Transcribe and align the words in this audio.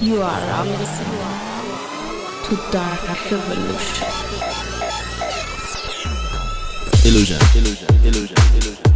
You 0.00 0.22
are 0.22 0.64
listening 0.64 1.18
to 2.44 2.56
Dark 2.70 3.30
Revolution. 3.32 4.06
Illusion, 7.04 7.38
illusion, 7.56 7.88
illusion, 8.04 8.36
illusion. 8.54 8.87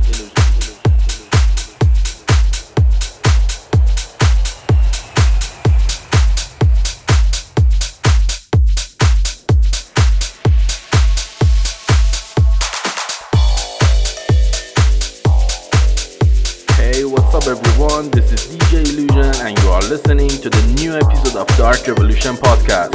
Listening 19.93 20.31
to 20.31 20.49
the 20.49 20.75
new 20.81 20.95
episode 20.95 21.37
of 21.39 21.47
Dark 21.59 21.87
Revolution 21.87 22.35
podcast. 22.37 22.95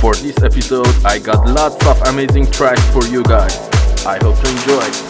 For 0.00 0.14
this 0.14 0.42
episode, 0.42 0.88
I 1.04 1.18
got 1.18 1.46
lots 1.46 1.86
of 1.86 2.00
amazing 2.08 2.50
tracks 2.50 2.82
for 2.94 3.04
you 3.04 3.22
guys. 3.24 3.58
I 4.06 4.16
hope 4.22 4.42
you 4.42 4.50
enjoy. 4.50 5.09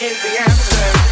Is 0.00 0.22
the 0.22 0.40
answer. 0.40 1.07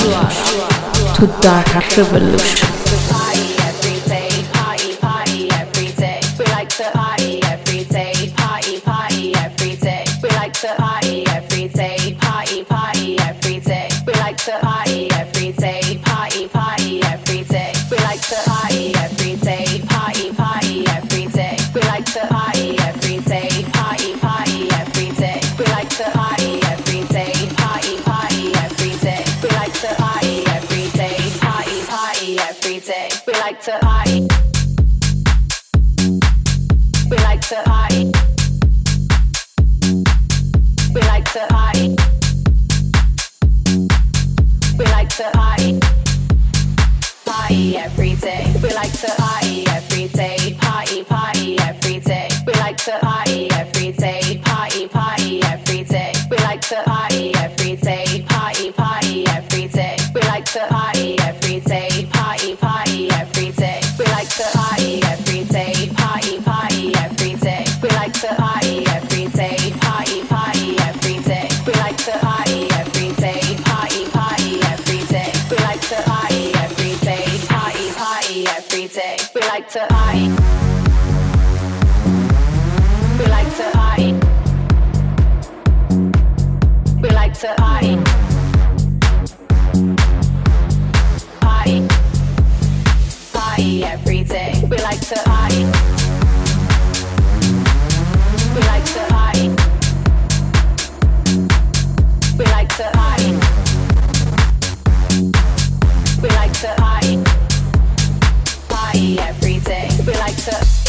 To 0.00 1.26
Dark 1.42 1.96
Revolution. 1.96 2.69
to 33.70 33.78
party. 33.86 34.26
We 37.08 37.16
like 37.18 37.40
to 37.48 37.62
party. 37.66 38.10
We 40.92 41.00
like 41.02 41.32
to 41.32 41.46
party. 41.48 41.96
We 44.76 44.84
like 44.86 45.08
to 45.10 45.30
party. 45.34 45.78
Party 47.24 47.76
every 47.76 48.14
day. 48.16 48.52
We 48.60 48.70
like 48.74 48.92
to 49.02 49.10
party 49.16 49.64
every 49.68 50.08
day. 50.08 50.56
Party, 50.60 51.04
party 51.04 51.58
every 51.60 52.00
day. 52.00 52.28
We 52.46 52.52
like 52.54 52.76
to 52.78 52.98
party 53.00 53.50
every 53.52 53.92
day. 53.92 54.40
Party, 54.44 54.88
party 54.88 55.42
every 55.44 55.84
day. 55.84 56.12
We 56.28 56.36
like 56.38 56.62
to 56.62 56.82
party 56.86 57.34
every 57.36 57.76
day. 57.76 58.26
Party, 58.28 58.72
party 58.72 59.26
every 59.28 59.68
day. 59.68 59.96
We 60.12 60.20
like 60.22 60.46
to 60.46 60.66
party 60.68 61.20
every 61.20 61.49
to 79.70 79.86
party. 79.86 80.26
We 83.18 83.26
like 83.26 83.56
to 83.56 83.70
party. 83.72 84.12
We 87.00 87.08
like 87.10 87.38
to 87.38 87.54
party. 87.56 87.96
Party. 91.40 91.86
Party 93.32 93.84
every 93.84 94.24
day. 94.24 94.60
We 94.68 94.76
like 94.78 95.00
to 95.06 95.14
party. 95.24 95.89
we 110.06 110.14
like 110.14 110.36
to 110.36 110.79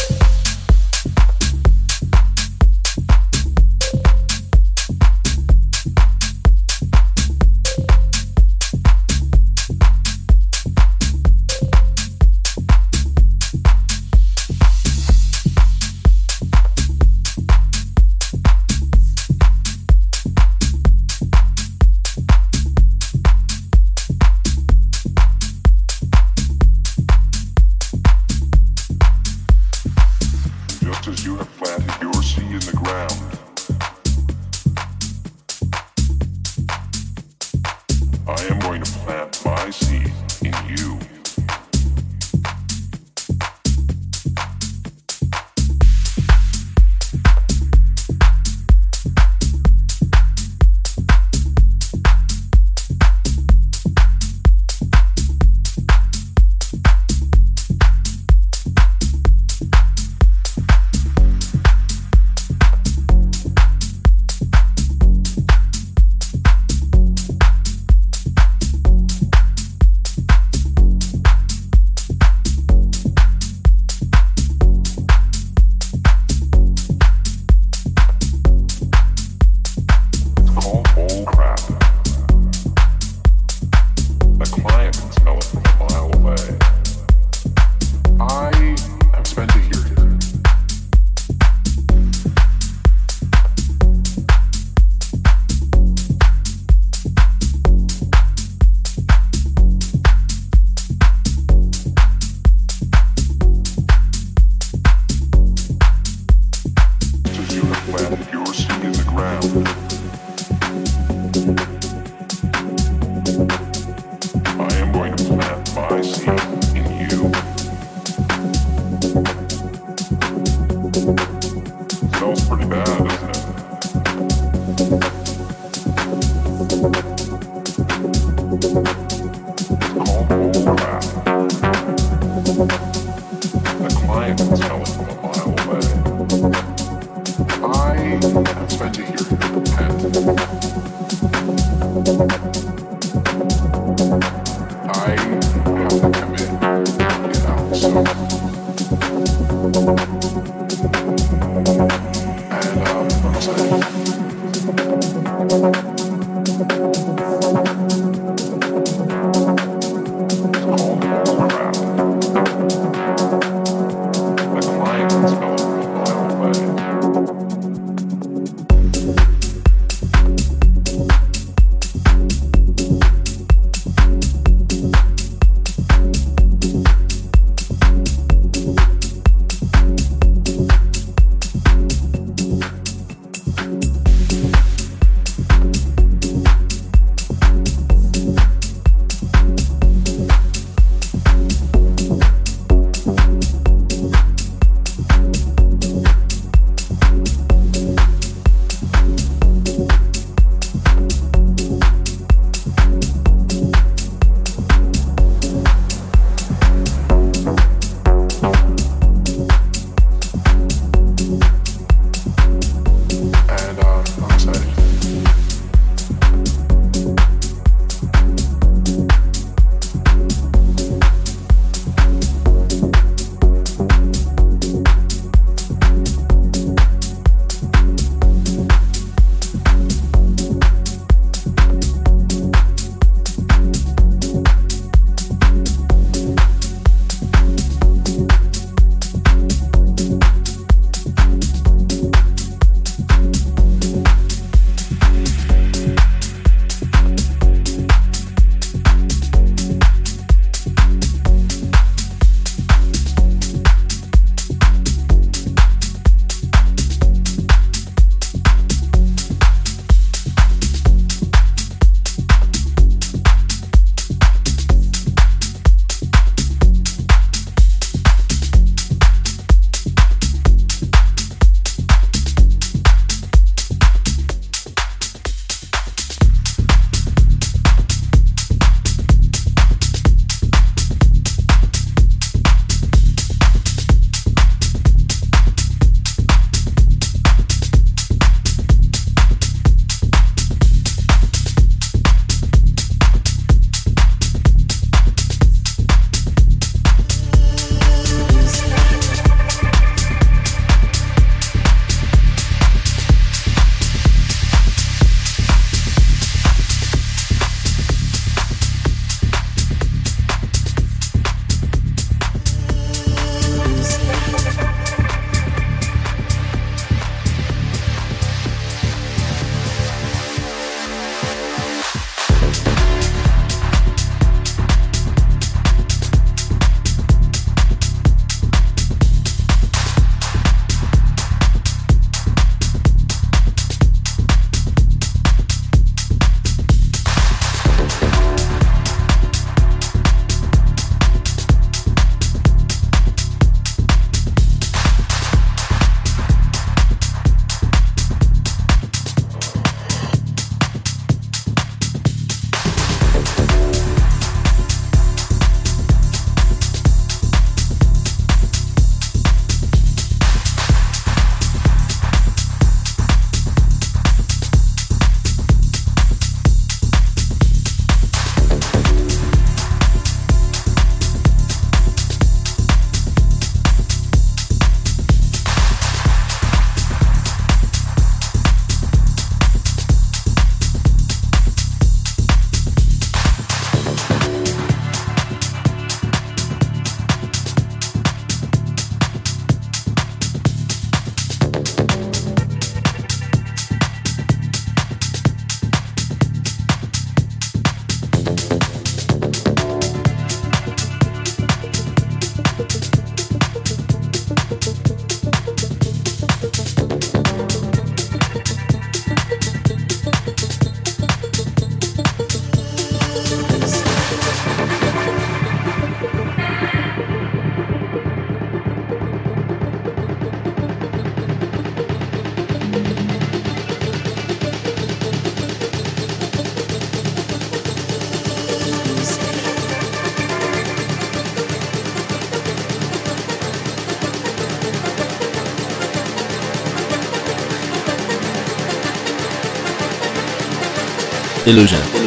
Illusion. 441.48 441.82
play 441.90 442.01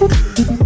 Thank 0.00 0.48
you. 0.50 0.59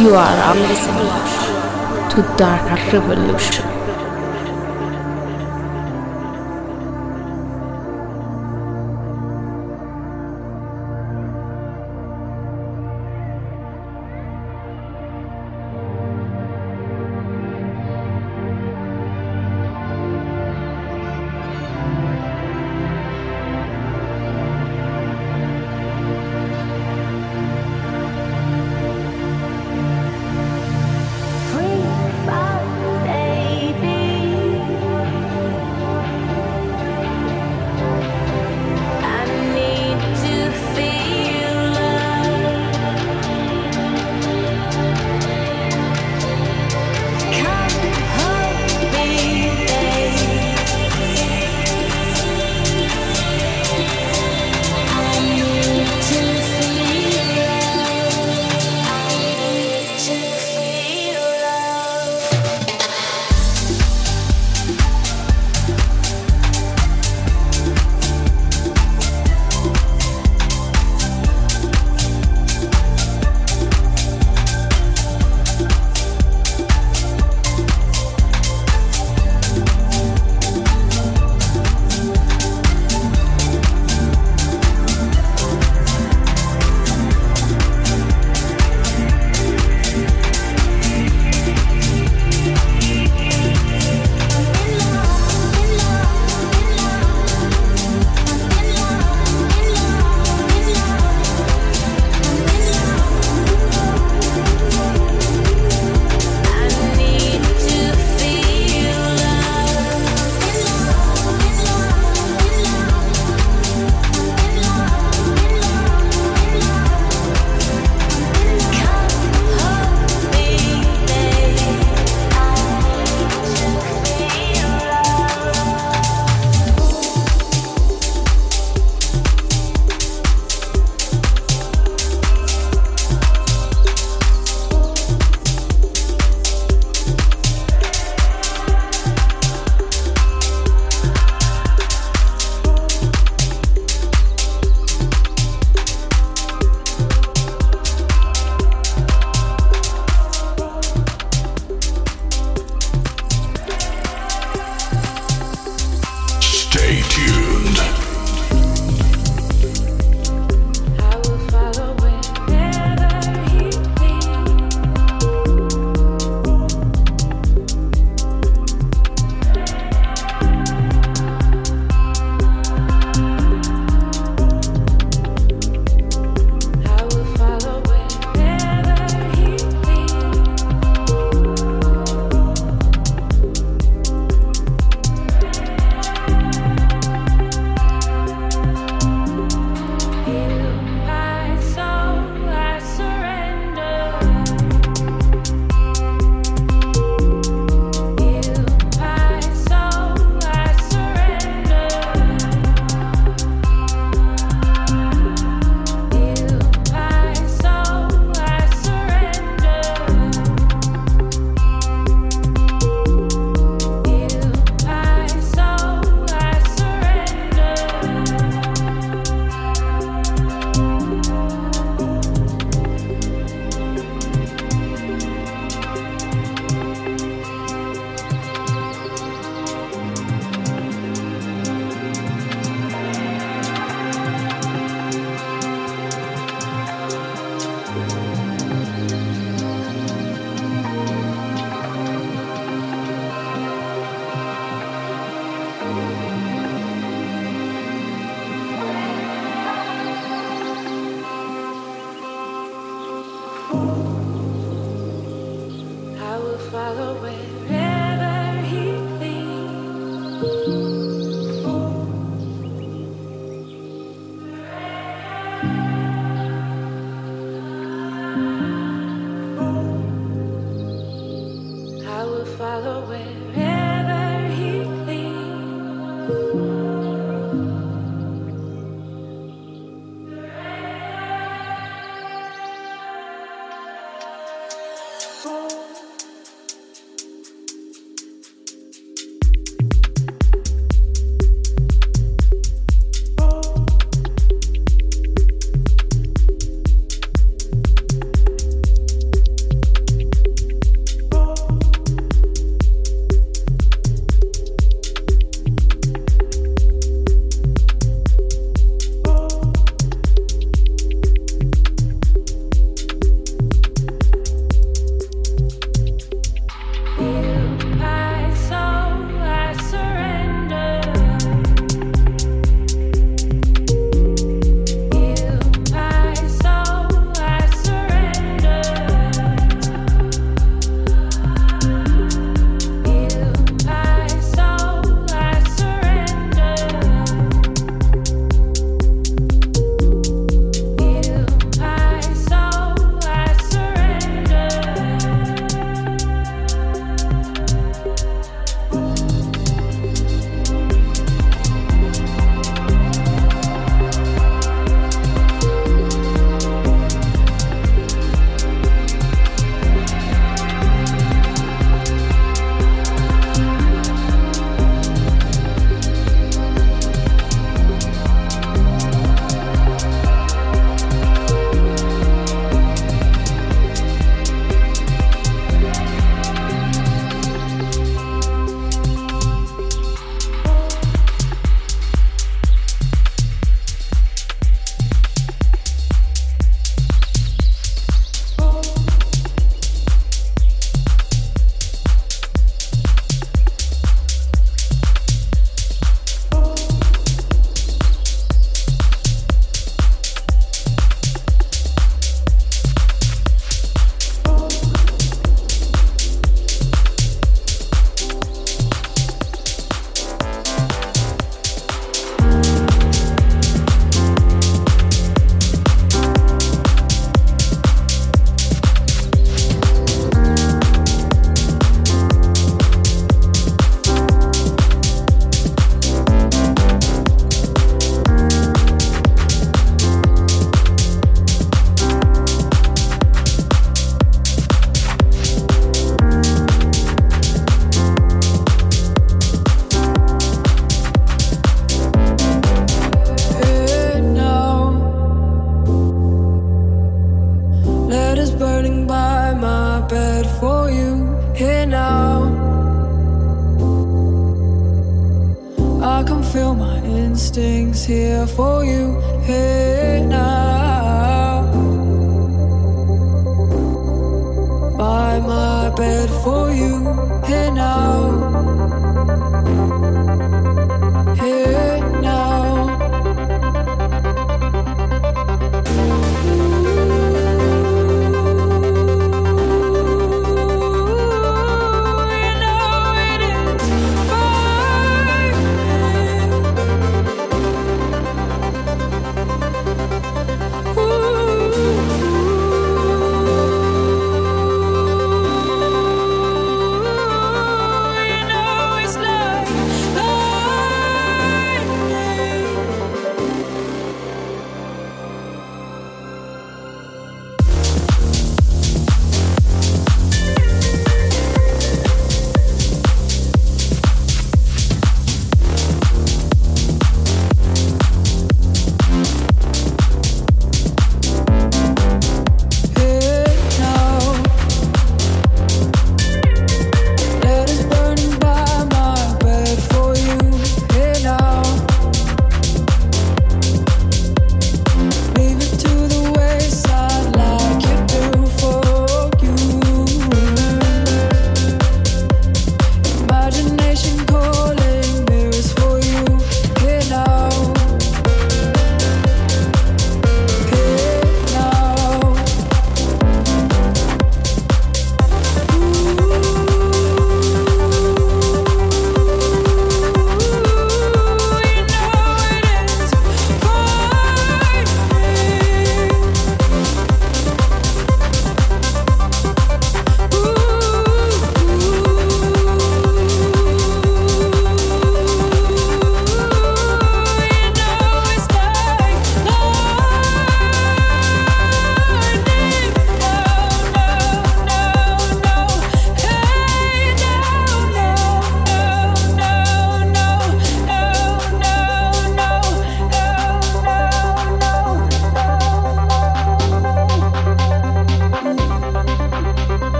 You 0.00 0.14
are 0.14 0.54
listening 0.54 1.12
to 2.08 2.34
Dark 2.38 2.90
Revolution. 2.90 3.69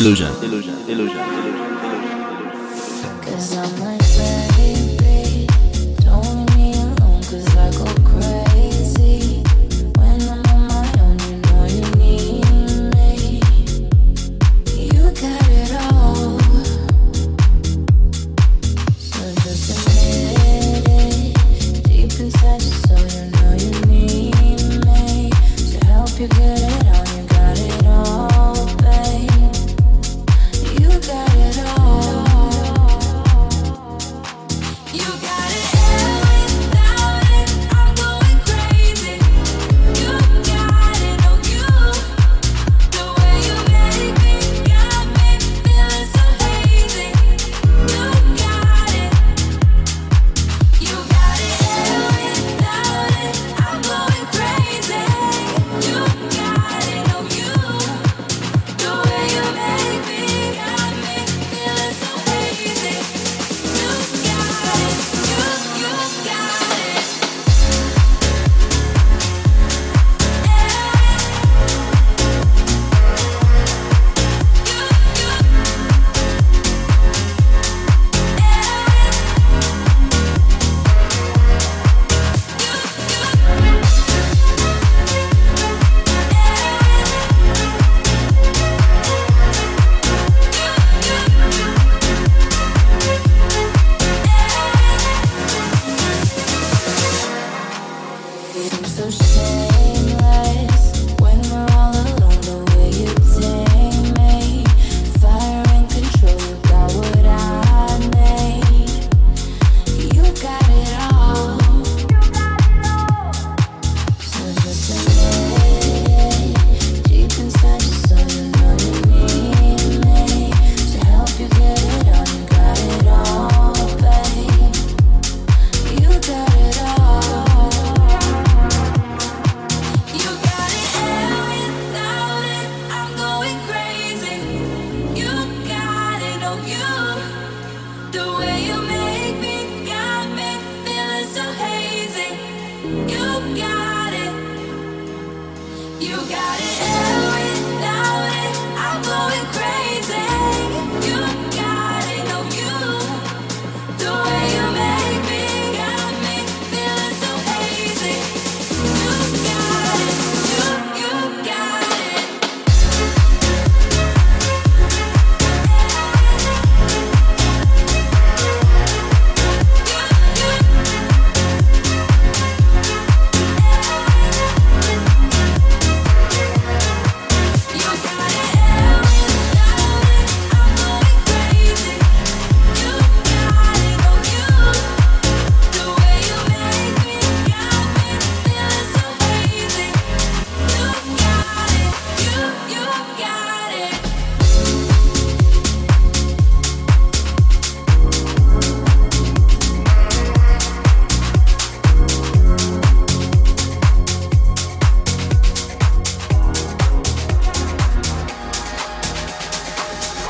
Illusion. 0.00 0.29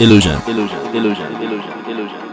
Illusion. 0.00 0.40
Illusion. 0.48 0.94
Illusion. 0.94 1.30
Illusion. 1.42 1.90
Illusion. 1.90 2.29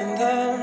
and 0.00 0.16
then 0.16 0.59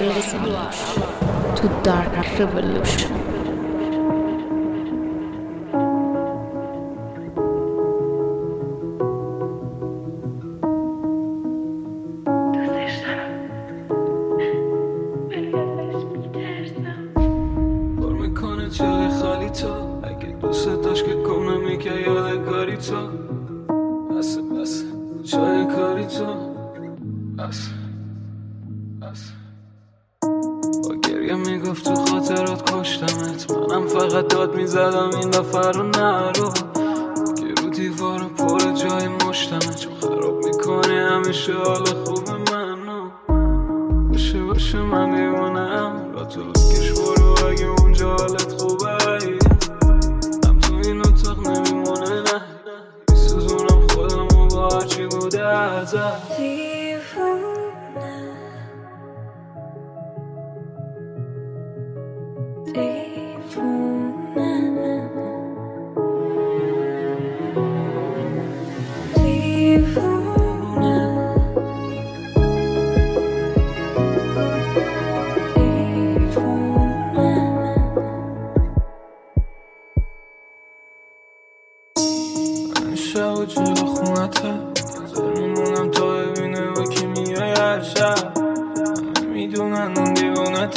darkness 0.00 0.32
unleashed 0.32 0.94
to 1.60 1.80
dark 1.82 2.10
revolution. 2.38 3.19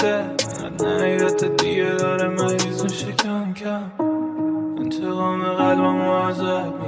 نگیرته 0.03 1.03
نگیرته 1.03 1.47
دیگه 1.47 1.89
داره 1.99 2.29
مریض 2.29 2.83
میشه 2.83 3.11
کم 3.11 3.53
کم. 3.53 3.83
انتقام 4.79 5.43
قلبم 5.43 6.01
و 6.07 6.13
عذاب 6.13 6.82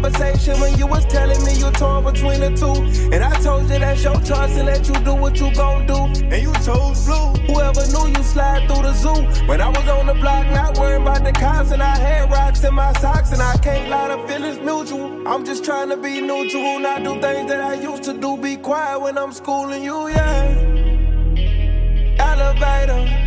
conversation 0.00 0.60
when 0.60 0.78
you 0.78 0.86
was 0.86 1.04
telling 1.06 1.42
me 1.44 1.54
you 1.58 1.70
torn 1.72 2.04
between 2.04 2.40
the 2.40 2.50
two. 2.50 3.12
And 3.12 3.24
I 3.24 3.32
told 3.40 3.62
you 3.62 3.78
that's 3.78 4.02
your 4.04 4.14
choice 4.20 4.56
and 4.56 4.66
let 4.66 4.86
you 4.86 4.94
do 5.04 5.14
what 5.14 5.38
you 5.40 5.52
gon' 5.54 5.86
do. 5.86 5.96
And 6.32 6.42
you 6.42 6.52
chose 6.64 7.04
blue. 7.04 7.32
Whoever 7.48 7.84
knew 7.92 8.06
you 8.16 8.22
slide 8.22 8.68
through 8.68 8.82
the 8.82 8.92
zoo. 8.92 9.46
When 9.48 9.60
I 9.60 9.68
was 9.68 9.88
on 9.88 10.06
the 10.06 10.14
block, 10.14 10.46
not 10.48 10.78
worrying 10.78 11.02
about 11.02 11.24
the 11.24 11.32
cops, 11.32 11.72
and 11.72 11.82
I 11.82 11.96
had 11.96 12.30
rocks 12.30 12.62
in 12.62 12.74
my 12.74 12.92
socks, 13.00 13.32
and 13.32 13.42
I 13.42 13.56
can't 13.58 13.90
lie, 13.90 14.14
the 14.14 14.28
feelings 14.28 14.58
mutual. 14.60 15.26
I'm 15.26 15.44
just 15.44 15.64
trying 15.64 15.88
to 15.90 15.96
be 15.96 16.20
neutral, 16.20 16.78
not 16.78 17.02
do 17.02 17.20
things 17.20 17.50
that 17.50 17.60
I 17.60 17.74
used 17.74 18.04
to 18.04 18.12
do. 18.14 18.36
Be 18.36 18.56
quiet 18.56 19.00
when 19.00 19.18
I'm 19.18 19.32
schooling 19.32 19.82
you, 19.82 20.08
yeah. 20.08 20.76
Elevator. 22.20 23.17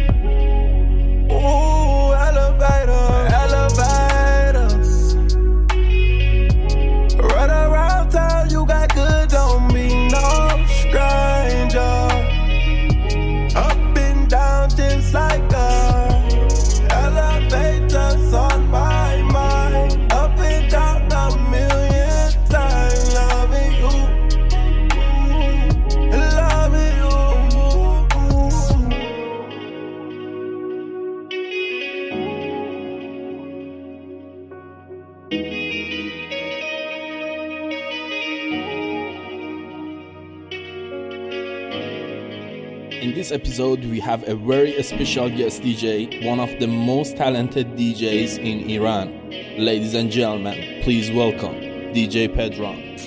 This 43.31 43.39
episode, 43.39 43.85
we 43.85 43.99
have 43.99 44.27
a 44.27 44.35
very 44.35 44.81
special 44.83 45.29
guest 45.29 45.61
DJ, 45.61 46.25
one 46.25 46.39
of 46.39 46.49
the 46.59 46.67
most 46.67 47.15
talented 47.17 47.75
DJs 47.77 48.37
in 48.39 48.69
Iran. 48.69 49.29
Ladies 49.57 49.93
and 49.93 50.11
gentlemen, 50.11 50.81
please 50.83 51.11
welcome 51.11 51.55
DJ 51.93 52.27
Pedron. 52.27 52.97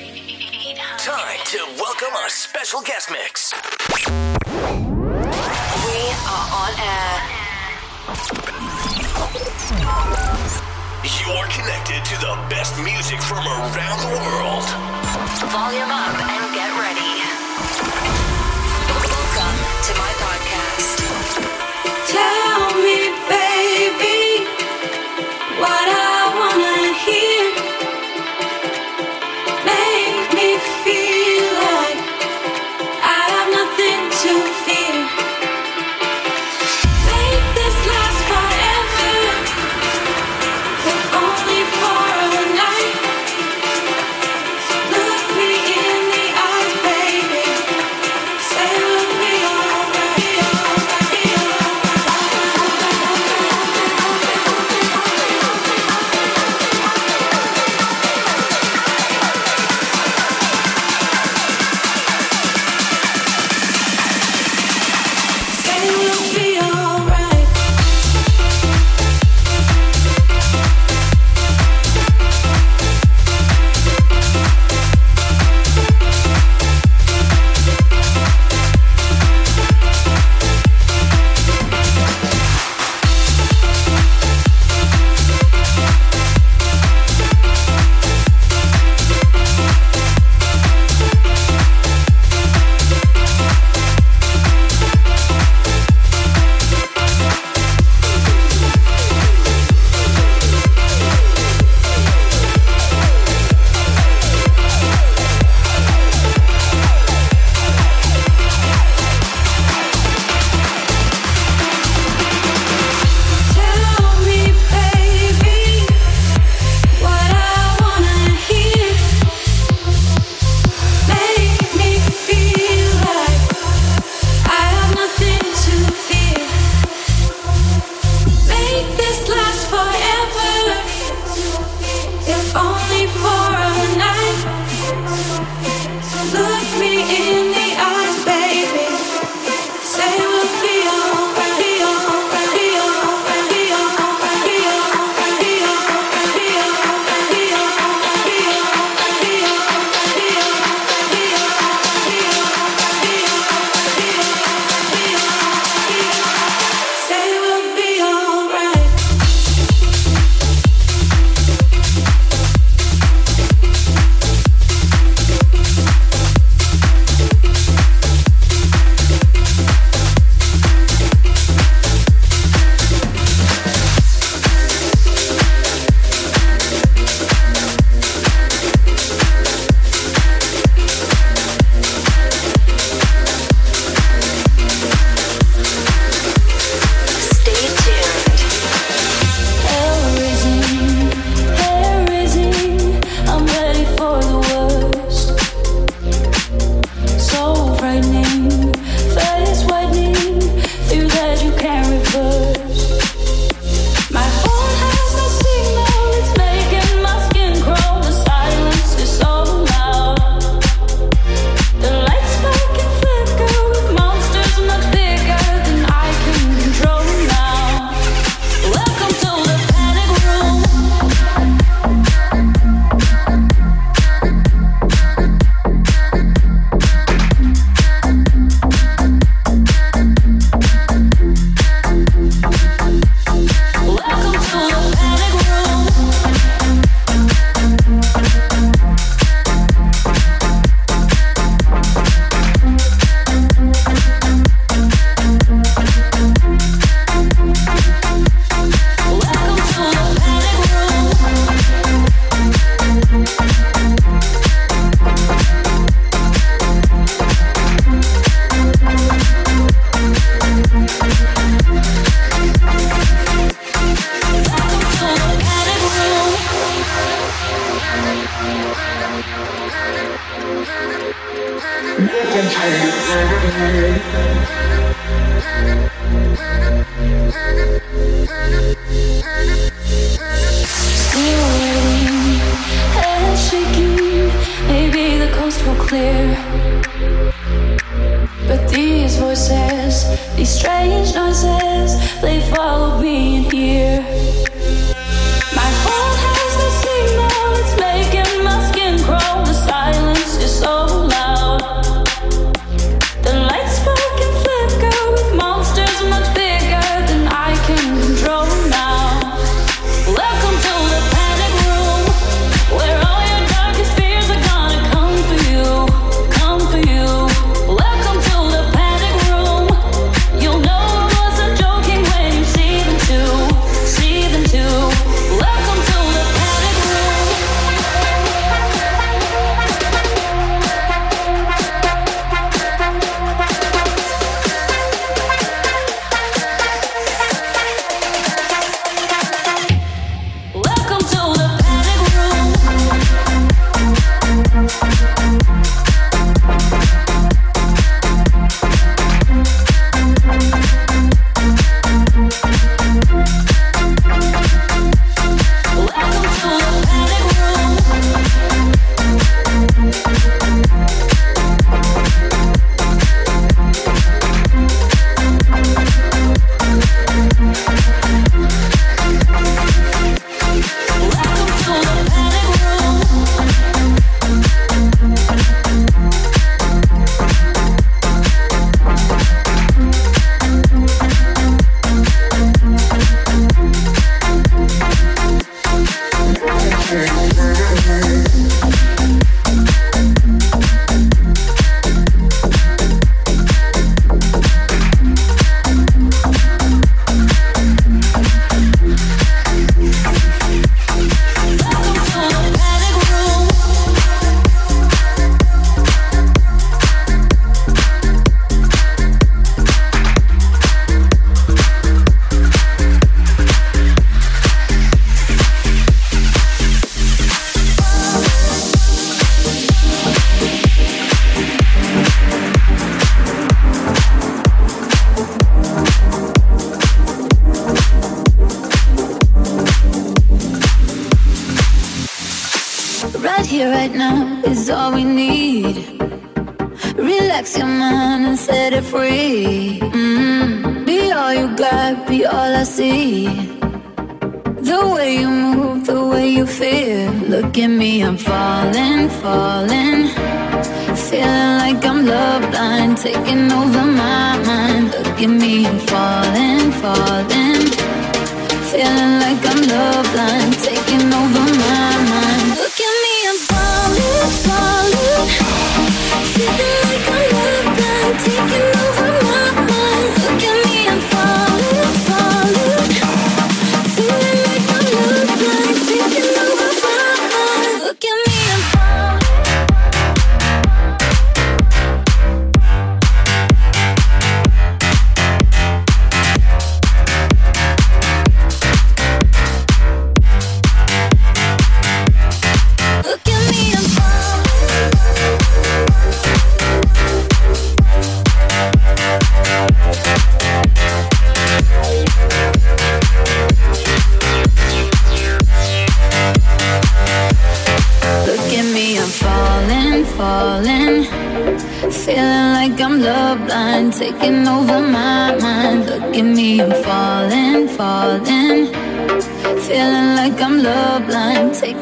Time 0.98 1.38
to 1.46 1.58
welcome 1.78 2.14
our 2.16 2.28
special 2.28 2.80
guest 2.82 3.10
mix. 3.10 3.52
We 3.52 4.30
are 6.32 6.46
on 6.62 6.72
air. 6.80 7.14
You're 11.20 11.48
connected 11.48 12.04
to 12.04 12.16
the 12.20 12.34
best 12.48 12.78
music 12.82 13.20
from 13.20 13.46
around 13.46 13.98
the 14.00 14.08
world. 14.24 14.64
Volume 15.52 15.90
up 15.90 16.14
and 16.18 16.54
get 16.54 16.70
ready. 16.80 16.93
To 19.84 19.92
my 19.98 20.12
podcast. 20.16 20.98
Tell 22.08 22.53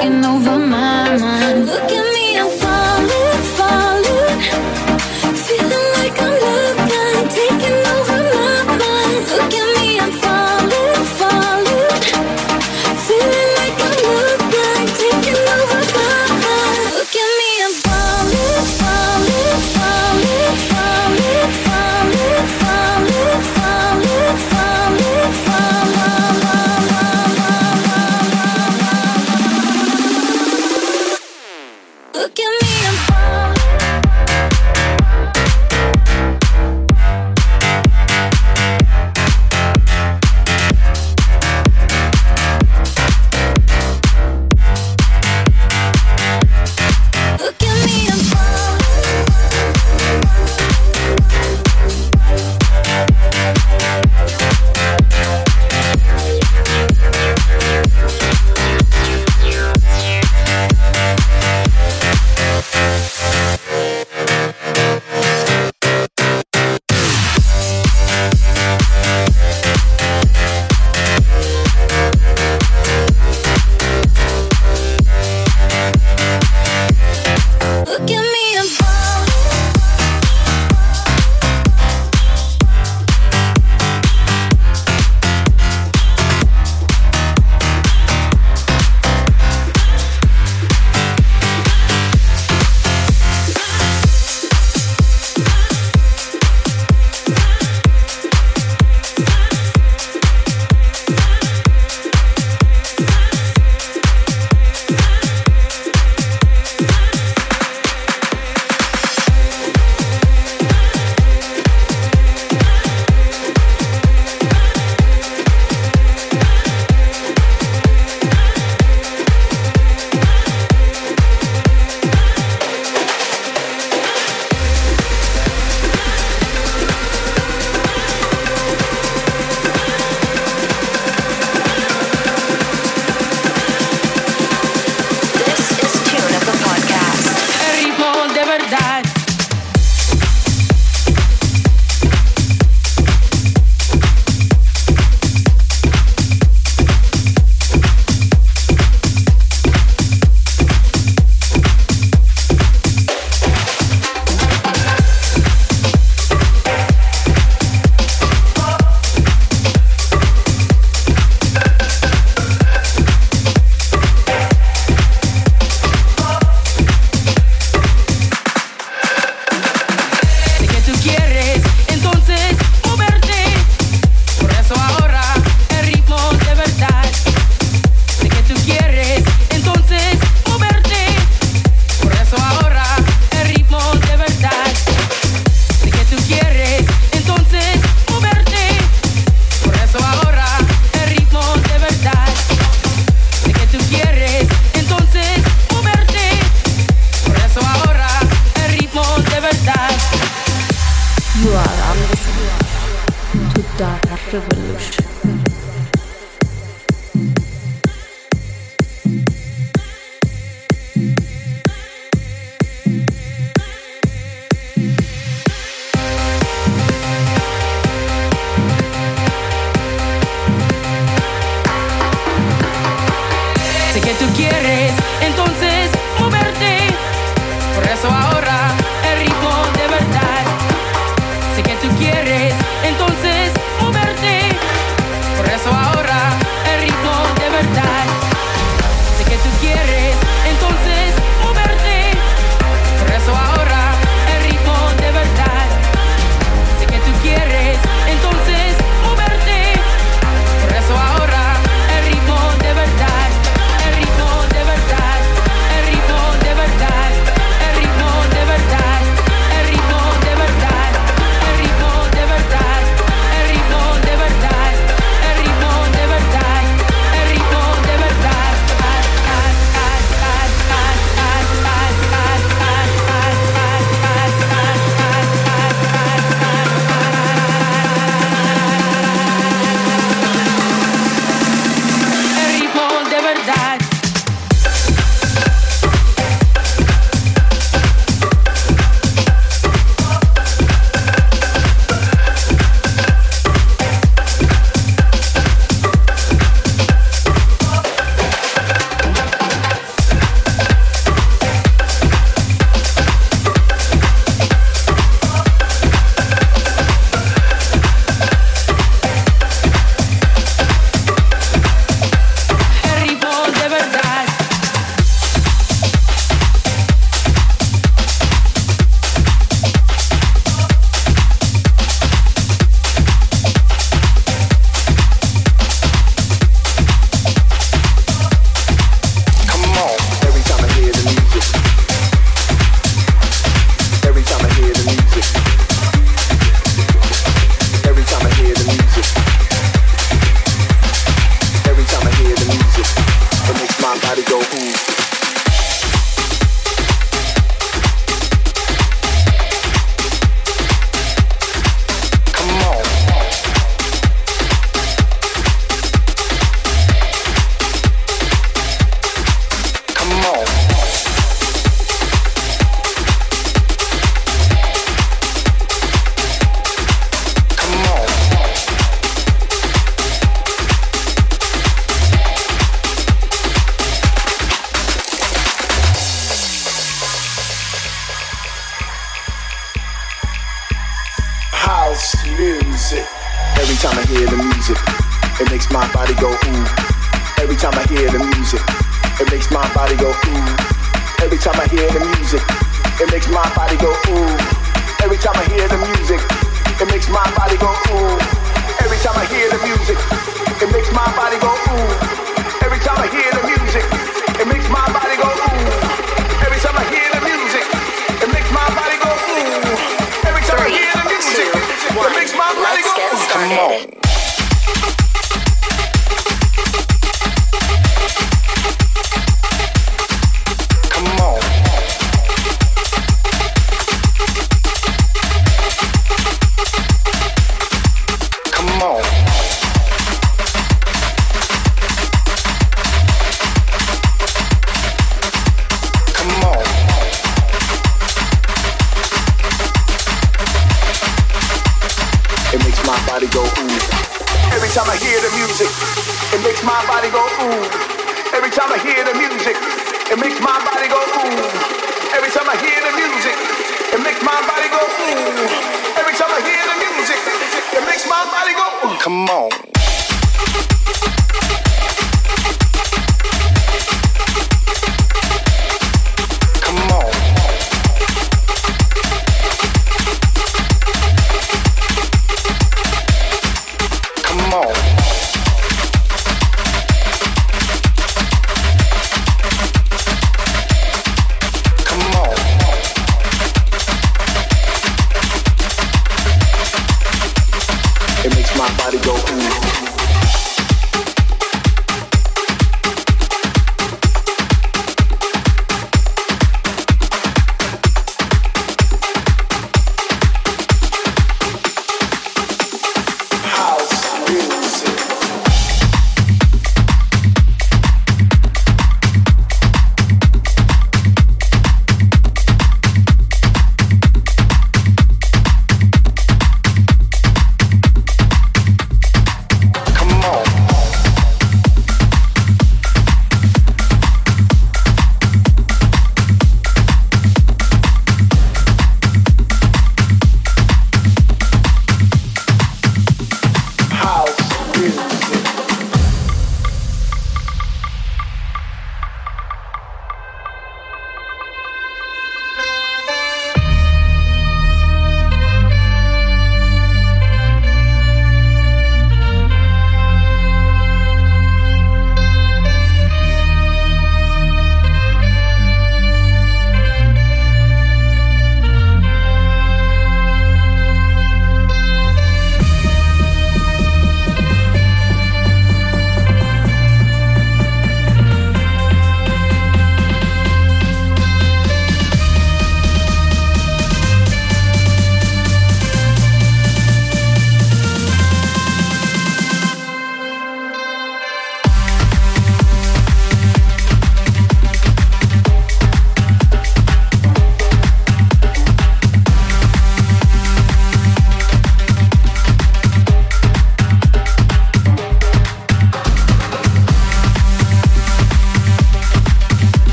taking 0.00 0.24
over 0.24 0.58
my 0.58 1.18
mind. 1.18 1.66
Look 1.66 2.09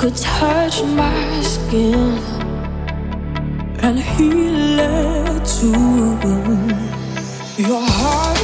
could 0.00 0.16
touch 0.16 0.82
my 0.82 1.42
skin 1.42 2.16
and 3.84 3.98
heal 3.98 4.78
it 4.78 5.44
too. 5.44 5.76
Your 7.68 7.82
heart 7.82 8.38